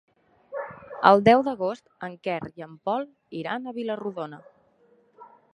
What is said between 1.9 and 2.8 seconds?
en Quer i en